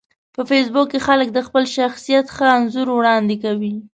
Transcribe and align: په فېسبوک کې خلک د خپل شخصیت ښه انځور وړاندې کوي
په 0.35 0.41
فېسبوک 0.49 0.87
کې 0.91 0.99
خلک 1.07 1.27
د 1.33 1.39
خپل 1.47 1.63
شخصیت 1.77 2.25
ښه 2.35 2.45
انځور 2.57 2.87
وړاندې 2.93 3.35
کوي 3.43 3.73